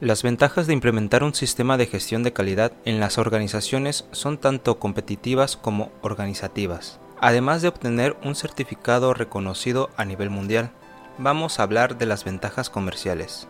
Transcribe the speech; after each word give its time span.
Las 0.00 0.22
ventajas 0.22 0.68
de 0.68 0.74
implementar 0.74 1.24
un 1.24 1.34
sistema 1.34 1.76
de 1.76 1.86
gestión 1.86 2.22
de 2.22 2.32
calidad 2.32 2.70
en 2.84 3.00
las 3.00 3.18
organizaciones 3.18 4.06
son 4.12 4.38
tanto 4.38 4.78
competitivas 4.78 5.56
como 5.56 5.90
organizativas. 6.02 7.00
Además 7.20 7.62
de 7.62 7.68
obtener 7.68 8.16
un 8.22 8.36
certificado 8.36 9.12
reconocido 9.12 9.90
a 9.96 10.04
nivel 10.04 10.30
mundial, 10.30 10.70
vamos 11.18 11.58
a 11.58 11.64
hablar 11.64 11.98
de 11.98 12.06
las 12.06 12.22
ventajas 12.22 12.70
comerciales. 12.70 13.48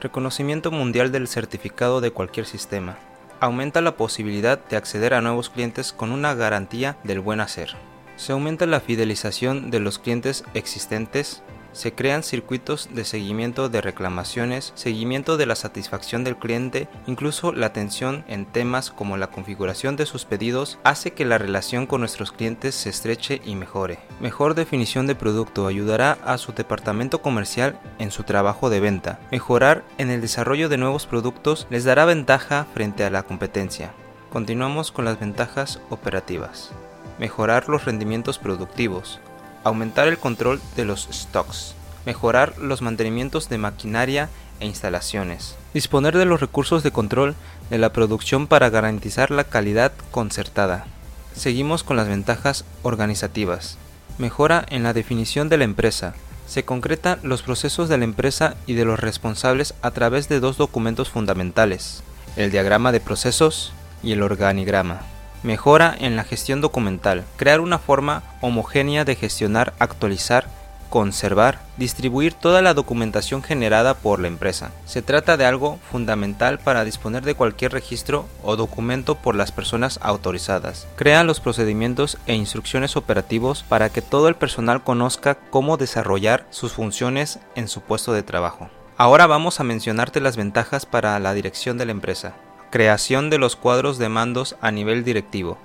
Reconocimiento 0.00 0.70
mundial 0.70 1.10
del 1.10 1.26
certificado 1.26 2.00
de 2.00 2.12
cualquier 2.12 2.46
sistema. 2.46 2.96
Aumenta 3.40 3.80
la 3.80 3.96
posibilidad 3.96 4.64
de 4.68 4.76
acceder 4.76 5.14
a 5.14 5.20
nuevos 5.20 5.50
clientes 5.50 5.92
con 5.92 6.12
una 6.12 6.32
garantía 6.34 6.96
del 7.02 7.18
buen 7.18 7.40
hacer. 7.40 7.74
Se 8.14 8.30
aumenta 8.30 8.66
la 8.66 8.78
fidelización 8.78 9.72
de 9.72 9.80
los 9.80 9.98
clientes 9.98 10.44
existentes 10.54 11.42
se 11.78 11.92
crean 11.92 12.24
circuitos 12.24 12.88
de 12.92 13.04
seguimiento 13.04 13.68
de 13.68 13.80
reclamaciones, 13.80 14.72
seguimiento 14.74 15.36
de 15.36 15.46
la 15.46 15.54
satisfacción 15.54 16.24
del 16.24 16.36
cliente, 16.36 16.88
incluso 17.06 17.52
la 17.52 17.66
atención 17.66 18.24
en 18.26 18.46
temas 18.46 18.90
como 18.90 19.16
la 19.16 19.28
configuración 19.28 19.94
de 19.94 20.04
sus 20.04 20.24
pedidos 20.24 20.80
hace 20.82 21.12
que 21.12 21.24
la 21.24 21.38
relación 21.38 21.86
con 21.86 22.00
nuestros 22.00 22.32
clientes 22.32 22.74
se 22.74 22.90
estreche 22.90 23.40
y 23.44 23.54
mejore. 23.54 24.00
Mejor 24.20 24.56
definición 24.56 25.06
de 25.06 25.14
producto 25.14 25.68
ayudará 25.68 26.18
a 26.24 26.36
su 26.36 26.52
departamento 26.52 27.22
comercial 27.22 27.78
en 28.00 28.10
su 28.10 28.24
trabajo 28.24 28.70
de 28.70 28.80
venta. 28.80 29.20
Mejorar 29.30 29.84
en 29.98 30.10
el 30.10 30.20
desarrollo 30.20 30.68
de 30.68 30.78
nuevos 30.78 31.06
productos 31.06 31.68
les 31.70 31.84
dará 31.84 32.06
ventaja 32.06 32.66
frente 32.74 33.04
a 33.04 33.10
la 33.10 33.22
competencia. 33.22 33.92
Continuamos 34.30 34.90
con 34.90 35.04
las 35.04 35.20
ventajas 35.20 35.80
operativas. 35.90 36.72
Mejorar 37.20 37.68
los 37.68 37.84
rendimientos 37.84 38.38
productivos 38.40 39.20
aumentar 39.68 40.08
el 40.08 40.18
control 40.18 40.60
de 40.76 40.84
los 40.84 41.08
stocks, 41.12 41.74
mejorar 42.06 42.58
los 42.58 42.82
mantenimientos 42.82 43.48
de 43.48 43.58
maquinaria 43.58 44.28
e 44.60 44.66
instalaciones, 44.66 45.56
disponer 45.74 46.16
de 46.16 46.24
los 46.24 46.40
recursos 46.40 46.82
de 46.82 46.90
control 46.90 47.34
de 47.70 47.78
la 47.78 47.92
producción 47.92 48.46
para 48.46 48.70
garantizar 48.70 49.30
la 49.30 49.44
calidad 49.44 49.92
concertada. 50.10 50.86
Seguimos 51.34 51.84
con 51.84 51.96
las 51.96 52.08
ventajas 52.08 52.64
organizativas. 52.82 53.78
Mejora 54.18 54.64
en 54.70 54.82
la 54.82 54.92
definición 54.92 55.48
de 55.48 55.58
la 55.58 55.64
empresa. 55.64 56.14
Se 56.46 56.64
concretan 56.64 57.20
los 57.22 57.42
procesos 57.42 57.88
de 57.88 57.98
la 57.98 58.04
empresa 58.04 58.56
y 58.66 58.72
de 58.72 58.84
los 58.84 58.98
responsables 58.98 59.74
a 59.82 59.90
través 59.90 60.28
de 60.28 60.40
dos 60.40 60.56
documentos 60.56 61.10
fundamentales, 61.10 62.02
el 62.36 62.50
diagrama 62.50 62.90
de 62.90 63.00
procesos 63.00 63.72
y 64.02 64.12
el 64.12 64.22
organigrama. 64.22 65.02
Mejora 65.42 65.94
en 65.98 66.16
la 66.16 66.24
gestión 66.24 66.60
documental. 66.60 67.24
Crear 67.36 67.60
una 67.60 67.78
forma 67.78 68.22
homogénea 68.40 69.04
de 69.04 69.14
gestionar, 69.14 69.72
actualizar, 69.78 70.46
conservar, 70.88 71.60
distribuir 71.76 72.34
toda 72.34 72.62
la 72.62 72.74
documentación 72.74 73.42
generada 73.42 73.94
por 73.94 74.20
la 74.20 74.28
empresa. 74.28 74.72
Se 74.84 75.02
trata 75.02 75.36
de 75.36 75.44
algo 75.44 75.78
fundamental 75.90 76.58
para 76.58 76.84
disponer 76.84 77.24
de 77.24 77.34
cualquier 77.34 77.72
registro 77.72 78.26
o 78.42 78.56
documento 78.56 79.14
por 79.14 79.34
las 79.34 79.52
personas 79.52 79.98
autorizadas. 80.02 80.86
Crea 80.96 81.24
los 81.24 81.40
procedimientos 81.40 82.18
e 82.26 82.34
instrucciones 82.34 82.96
operativos 82.96 83.64
para 83.68 83.90
que 83.90 84.02
todo 84.02 84.28
el 84.28 84.34
personal 84.34 84.82
conozca 84.82 85.36
cómo 85.50 85.76
desarrollar 85.76 86.46
sus 86.50 86.72
funciones 86.72 87.38
en 87.54 87.68
su 87.68 87.80
puesto 87.80 88.12
de 88.12 88.22
trabajo. 88.22 88.70
Ahora 88.96 89.26
vamos 89.28 89.60
a 89.60 89.64
mencionarte 89.64 90.20
las 90.20 90.36
ventajas 90.36 90.84
para 90.84 91.18
la 91.20 91.32
dirección 91.32 91.78
de 91.78 91.86
la 91.86 91.92
empresa. 91.92 92.34
Creación 92.70 93.30
de 93.30 93.38
los 93.38 93.56
cuadros 93.56 93.96
de 93.96 94.10
mandos 94.10 94.56
a 94.60 94.70
nivel 94.70 95.02
directivo. 95.02 95.56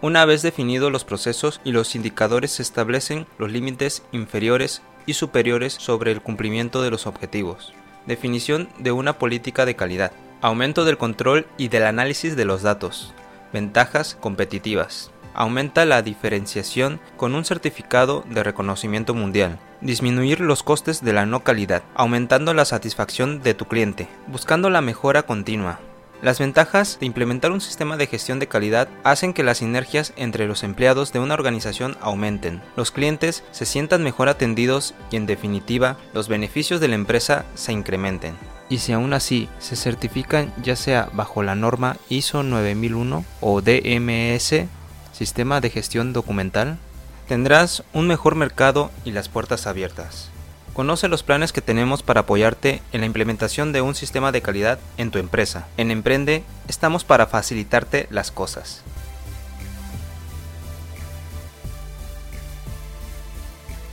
Una 0.00 0.24
vez 0.24 0.42
definidos 0.42 0.92
los 0.92 1.04
procesos 1.04 1.60
y 1.64 1.72
los 1.72 1.96
indicadores 1.96 2.52
se 2.52 2.62
establecen 2.62 3.26
los 3.38 3.50
límites 3.50 4.04
inferiores 4.12 4.80
y 5.04 5.14
superiores 5.14 5.72
sobre 5.72 6.12
el 6.12 6.20
cumplimiento 6.20 6.80
de 6.80 6.92
los 6.92 7.08
objetivos. 7.08 7.72
Definición 8.06 8.68
de 8.78 8.92
una 8.92 9.18
política 9.18 9.66
de 9.66 9.74
calidad. 9.74 10.12
Aumento 10.42 10.84
del 10.84 10.96
control 10.96 11.46
y 11.56 11.68
del 11.68 11.86
análisis 11.86 12.36
de 12.36 12.44
los 12.44 12.62
datos. 12.62 13.14
Ventajas 13.52 14.16
competitivas. 14.20 15.10
Aumenta 15.34 15.84
la 15.84 16.02
diferenciación 16.02 17.00
con 17.16 17.34
un 17.34 17.44
certificado 17.44 18.24
de 18.30 18.44
reconocimiento 18.44 19.12
mundial. 19.12 19.58
Disminuir 19.80 20.38
los 20.38 20.62
costes 20.62 21.02
de 21.02 21.12
la 21.12 21.26
no 21.26 21.42
calidad, 21.42 21.82
aumentando 21.96 22.54
la 22.54 22.64
satisfacción 22.64 23.42
de 23.42 23.54
tu 23.54 23.64
cliente, 23.64 24.06
buscando 24.28 24.70
la 24.70 24.82
mejora 24.82 25.24
continua. 25.24 25.80
Las 26.22 26.38
ventajas 26.38 26.98
de 27.00 27.06
implementar 27.06 27.52
un 27.52 27.60
sistema 27.60 27.96
de 27.96 28.06
gestión 28.06 28.38
de 28.38 28.46
calidad 28.46 28.88
hacen 29.02 29.32
que 29.32 29.42
las 29.42 29.58
sinergias 29.58 30.12
entre 30.16 30.46
los 30.46 30.62
empleados 30.62 31.12
de 31.12 31.18
una 31.18 31.34
organización 31.34 31.96
aumenten, 32.00 32.62
los 32.76 32.90
clientes 32.90 33.44
se 33.50 33.66
sientan 33.66 34.02
mejor 34.02 34.28
atendidos 34.28 34.94
y 35.10 35.16
en 35.16 35.26
definitiva 35.26 35.98
los 36.14 36.28
beneficios 36.28 36.80
de 36.80 36.88
la 36.88 36.94
empresa 36.94 37.44
se 37.54 37.72
incrementen. 37.72 38.34
Y 38.70 38.78
si 38.78 38.92
aún 38.92 39.12
así 39.12 39.48
se 39.58 39.76
certifican 39.76 40.52
ya 40.62 40.76
sea 40.76 41.10
bajo 41.12 41.42
la 41.42 41.54
norma 41.54 41.98
ISO 42.08 42.42
9001 42.42 43.24
o 43.40 43.60
DMS, 43.60 44.66
Sistema 45.12 45.60
de 45.60 45.70
Gestión 45.70 46.12
Documental, 46.12 46.78
tendrás 47.28 47.84
un 47.92 48.06
mejor 48.06 48.34
mercado 48.34 48.90
y 49.04 49.12
las 49.12 49.28
puertas 49.28 49.66
abiertas. 49.66 50.33
Conoce 50.74 51.06
los 51.06 51.22
planes 51.22 51.52
que 51.52 51.60
tenemos 51.60 52.02
para 52.02 52.22
apoyarte 52.22 52.82
en 52.92 53.00
la 53.00 53.06
implementación 53.06 53.72
de 53.72 53.80
un 53.80 53.94
sistema 53.94 54.32
de 54.32 54.42
calidad 54.42 54.80
en 54.96 55.12
tu 55.12 55.20
empresa. 55.20 55.68
En 55.76 55.92
Emprende 55.92 56.42
estamos 56.66 57.04
para 57.04 57.28
facilitarte 57.28 58.08
las 58.10 58.32
cosas. 58.32 58.82